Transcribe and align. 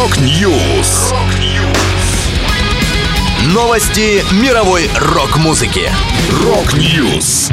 Rock 0.00 0.50
News. 0.50 1.12
Новости 3.52 4.22
мировой 4.42 4.88
рок-музыки. 4.98 5.90
Rock 6.42 6.90
News. 6.90 7.50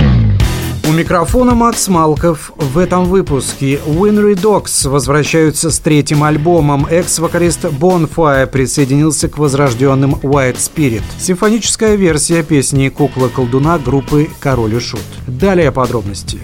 У 0.88 0.94
микрофона 0.94 1.56
Макс 1.56 1.90
Малков. 1.90 2.54
В 2.56 2.78
этом 2.78 3.04
выпуске 3.04 3.82
Winery 3.86 4.36
Dogs 4.36 4.88
возвращаются 4.88 5.70
с 5.70 5.80
третьим 5.80 6.24
альбомом. 6.24 6.88
Экс-вокалист 6.90 7.66
Bonfire 7.66 8.48
присоединился 8.48 9.28
к 9.28 9.38
возрожденным 9.38 10.14
White 10.14 10.56
Spirit. 10.56 11.04
Симфоническая 11.20 11.96
версия 11.96 12.44
песни 12.44 12.88
«Кукла-колдуна» 12.88 13.78
группы 13.78 14.30
«Король 14.40 14.76
и 14.76 14.80
Шут». 14.80 15.02
Далее 15.28 15.74
подробности. 15.74 16.40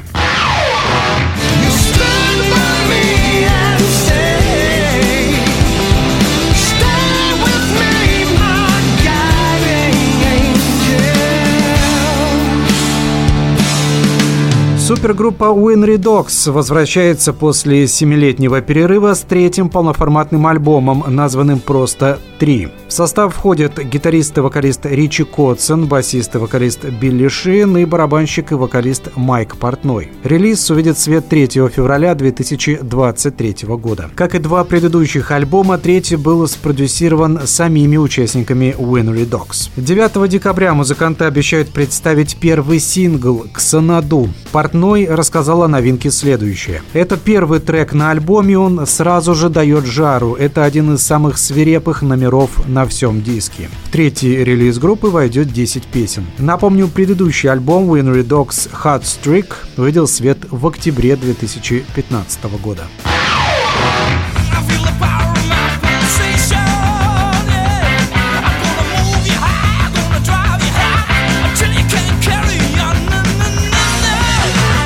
Супергруппа 14.83 15.45
Winry 15.45 15.95
Dogs 15.95 16.51
возвращается 16.51 17.31
после 17.31 17.87
семилетнего 17.87 18.59
перерыва 18.59 19.13
с 19.13 19.21
третьим 19.21 19.69
полноформатным 19.69 20.45
альбомом, 20.45 21.05
названным 21.07 21.61
просто 21.61 22.19
«Три». 22.37 22.67
Состав 22.93 23.33
входят 23.33 23.79
гитарист 23.83 24.37
и 24.37 24.41
вокалист 24.41 24.85
Ричи 24.85 25.23
Котсон, 25.23 25.87
басист 25.87 26.35
и 26.35 26.37
вокалист 26.37 26.85
Билли 26.85 27.27
Шин 27.27 27.75
и 27.77 27.85
барабанщик 27.85 28.51
и 28.51 28.53
вокалист 28.53 29.09
Майк 29.15 29.57
Портной. 29.57 30.11
Релиз 30.23 30.69
увидит 30.69 30.99
свет 30.99 31.27
3 31.27 31.47
февраля 31.47 32.13
2023 32.13 33.55
года. 33.67 34.11
Как 34.13 34.35
и 34.35 34.37
два 34.37 34.63
предыдущих 34.63 35.31
альбома, 35.31 35.79
третий 35.79 36.17
был 36.17 36.47
спродюсирован 36.47 37.39
самими 37.45 37.97
участниками 37.97 38.75
Winry 38.77 39.27
Dogs. 39.27 39.71
9 39.75 40.29
декабря 40.29 40.75
музыканты 40.75 41.25
обещают 41.25 41.69
представить 41.69 42.37
первый 42.37 42.77
сингл 42.77 43.47
«Ксанаду». 43.51 44.29
Портной 44.51 45.07
рассказал 45.09 45.63
о 45.63 45.67
новинке 45.67 46.11
следующее. 46.11 46.83
Это 46.93 47.17
первый 47.17 47.59
трек 47.59 47.93
на 47.93 48.11
альбоме, 48.11 48.59
он 48.59 48.85
сразу 48.85 49.33
же 49.33 49.49
дает 49.49 49.85
жару. 49.85 50.35
Это 50.35 50.63
один 50.63 50.93
из 50.93 51.01
самых 51.01 51.39
свирепых 51.39 52.03
номеров 52.03 52.51
на 52.67 52.82
на 52.83 52.89
всем 52.89 53.21
диске. 53.21 53.69
В 53.85 53.91
третий 53.91 54.43
релиз 54.43 54.77
группы 54.77 55.07
войдет 55.07 55.53
10 55.53 55.83
песен. 55.83 56.25
Напомню, 56.37 56.89
предыдущий 56.89 57.49
альбом 57.49 57.89
Winry 57.89 58.27
Dogs 58.27 58.69
Hot 58.83 59.03
Streak 59.03 59.53
увидел 59.77 60.05
свет 60.05 60.39
в 60.51 60.67
октябре 60.67 61.15
2015 61.15 62.43
года. 62.61 62.83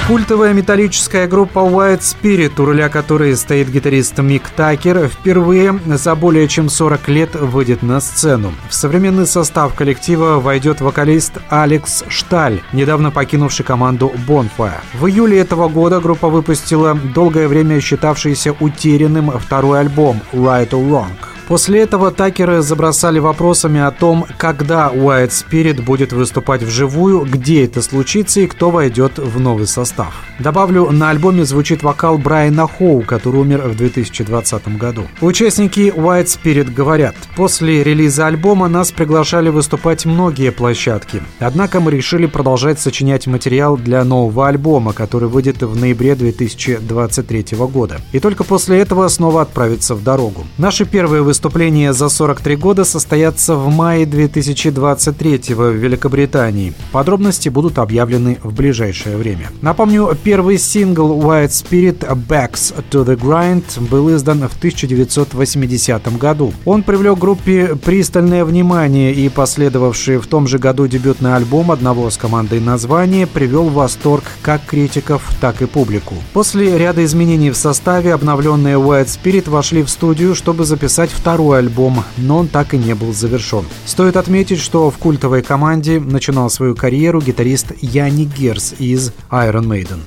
Культовая 0.08 0.53
металлическая 0.53 1.27
группа 1.27 1.59
White 1.59 2.00
Spirit, 2.00 2.61
у 2.61 2.66
руля 2.66 2.88
которой 2.88 3.36
стоит 3.36 3.69
гитарист 3.69 4.17
Мик 4.19 4.44
Такер, 4.55 5.09
впервые 5.09 5.77
за 5.86 6.16
более 6.16 6.47
чем 6.47 6.69
40 6.69 7.09
лет 7.09 7.36
выйдет 7.36 7.83
на 7.83 7.99
сцену. 7.99 8.53
В 8.69 8.73
современный 8.73 9.27
состав 9.27 9.73
коллектива 9.73 10.39
войдет 10.39 10.80
вокалист 10.80 11.33
Алекс 11.49 12.05
Шталь, 12.08 12.61
недавно 12.72 13.11
покинувший 13.11 13.66
команду 13.66 14.14
Bonfire. 14.25 14.80
В 14.94 15.08
июле 15.08 15.39
этого 15.39 15.67
года 15.67 15.99
группа 15.99 16.30
выпустила 16.30 16.95
долгое 16.95 17.49
время 17.49 17.81
считавшийся 17.81 18.55
утерянным 18.61 19.30
второй 19.31 19.81
альбом 19.81 20.21
Right 20.31 20.69
or 20.69 20.89
Wrong. 20.89 21.36
После 21.47 21.79
этого 21.79 22.11
Такеры 22.11 22.61
забросали 22.61 23.19
вопросами 23.19 23.79
о 23.79 23.91
том, 23.91 24.25
когда 24.37 24.91
White 24.93 25.29
Spirit 25.29 25.81
будет 25.81 26.11
выступать 26.11 26.61
вживую, 26.61 27.21
где 27.21 27.63
это 27.63 27.81
случится 27.81 28.41
и 28.41 28.47
кто 28.47 28.69
войдет 28.69 29.17
в 29.17 29.39
новый 29.39 29.65
состав. 29.65 30.13
Добавлю, 30.39 30.91
на 30.91 31.09
альбоме 31.09 31.45
звучит 31.45 31.83
вокал 31.83 32.17
Брайана 32.17 32.67
Хоу, 32.67 33.02
который 33.02 33.39
умер 33.39 33.61
в 33.61 33.77
2020 33.77 34.77
году. 34.77 35.03
Участники 35.21 35.93
White 35.95 36.25
Spirit 36.25 36.73
говорят, 36.73 37.15
после 37.37 37.81
релиза 37.81 38.27
альбома 38.27 38.67
нас 38.67 38.91
приглашали 38.91 39.47
выступать 39.47 40.05
многие 40.05 40.52
площадки. 40.52 41.23
Однако 41.39 41.80
мы 41.80 41.91
решили 41.91 42.25
продолжать 42.25 42.81
сочинять 42.81 43.25
материал 43.25 43.77
для 43.77 44.03
нового 44.03 44.49
альбома, 44.49 44.91
который 44.91 45.30
выйдет 45.30 45.63
в 45.63 45.80
ноябре 45.80 46.15
2023 46.15 47.45
года. 47.71 48.02
И 48.11 48.19
только 48.19 48.43
после 48.43 48.80
этого 48.80 49.07
снова 49.07 49.43
отправиться 49.43 49.95
в 49.95 50.03
дорогу. 50.03 50.45
Наши 50.57 50.83
первые 50.83 51.23
выступления 51.23 51.36
выступления 51.37 51.93
за 51.93 52.09
43 52.09 52.55
года 52.55 52.83
состоятся 52.83 53.55
в 53.55 53.70
мае 53.70 54.08
2023 54.08 55.53
в 55.53 55.70
Великобритании. 55.70 56.73
Подробности 56.92 57.48
будут 57.49 57.77
объявлены 57.77 58.39
в 58.42 58.55
ближайшее 58.55 59.17
время. 59.17 59.49
Напомню, 59.61 60.17
первый 60.23 60.58
сингл 60.58 61.15
White 61.21 61.49
Spirit 61.49 61.99
Backs 62.27 62.73
to 62.89 63.05
the 63.05 63.15
Grind 63.15 63.65
был 63.87 64.15
издан 64.15 64.39
в 64.49 64.58
1980 64.58 66.17
году. 66.17 66.53
Он 66.65 66.81
привлек 66.81 67.20
группе 67.20 67.75
пристальное 67.75 68.43
внимание 68.43 69.14
и 69.14 69.30
последовавший 69.30 70.17
в 70.17 70.25
том 70.25 70.48
же 70.48 70.58
году 70.58 70.87
дебютный 70.87 71.36
альбом 71.36 71.69
одного 71.71 72.09
с 72.09 72.17
командой 72.17 72.59
названия 72.59 73.27
привел 73.27 73.65
в 73.65 73.73
восторг 73.73 74.23
как 74.42 74.65
критиков, 74.65 75.21
так 75.39 75.61
и 75.61 75.67
публику. 75.67 76.15
После 76.33 76.75
ряда 76.80 77.05
изменений 77.05 77.52
в 77.52 77.58
составе 77.58 78.15
обновленные 78.15 78.77
White 78.77 79.19
Spirit 79.23 79.48
вошли 79.52 79.83
в 79.83 79.89
студию, 79.92 80.33
чтобы 80.33 80.65
записать 80.65 81.11
второй 81.27 81.60
альбом, 81.60 82.05
но 82.15 82.38
он 82.38 82.48
так 82.48 82.73
и 82.73 82.77
не 82.77 82.95
был 82.95 83.11
завершен. 83.11 83.65
Стоит 83.86 84.15
отметить, 84.15 84.60
что 84.60 84.89
в 84.89 84.98
культовой 84.98 85.42
команде 85.42 85.99
начинал 85.99 86.49
свою 86.49 86.73
карьеру 86.73 87.20
гитарист 87.20 87.73
Яни 87.82 88.23
Герс 88.23 88.73
из 88.80 89.11
Iron 89.30 89.66
Maiden. 89.66 89.99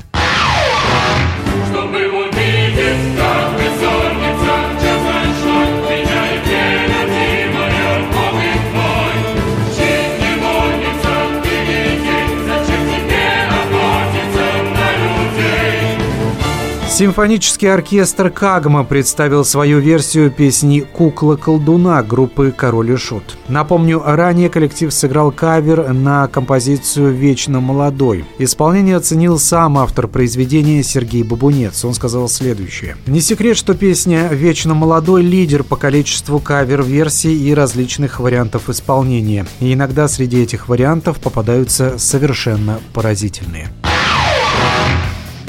Симфонический 17.00 17.72
оркестр 17.72 18.28
«Кагма» 18.28 18.84
представил 18.84 19.42
свою 19.42 19.78
версию 19.78 20.30
песни 20.30 20.80
«Кукла-колдуна» 20.80 22.02
группы 22.02 22.52
«Король 22.54 22.92
и 22.92 22.96
Шут». 22.96 23.38
Напомню, 23.48 24.02
ранее 24.04 24.50
коллектив 24.50 24.92
сыграл 24.92 25.32
кавер 25.32 25.94
на 25.94 26.28
композицию 26.28 27.14
«Вечно 27.14 27.60
молодой». 27.60 28.26
Исполнение 28.38 28.96
оценил 28.96 29.38
сам 29.38 29.78
автор 29.78 30.08
произведения 30.08 30.82
Сергей 30.82 31.22
Бабунец. 31.22 31.82
Он 31.86 31.94
сказал 31.94 32.28
следующее. 32.28 32.98
«Не 33.06 33.22
секрет, 33.22 33.56
что 33.56 33.72
песня 33.72 34.28
«Вечно 34.30 34.74
молодой»— 34.74 35.22
лидер 35.24 35.64
по 35.64 35.76
количеству 35.76 36.38
кавер-версий 36.38 37.34
и 37.34 37.54
различных 37.54 38.20
вариантов 38.20 38.68
исполнения. 38.68 39.46
И 39.60 39.72
иногда 39.72 40.06
среди 40.06 40.42
этих 40.42 40.68
вариантов 40.68 41.18
попадаются 41.18 41.94
совершенно 41.96 42.78
поразительные». 42.92 43.70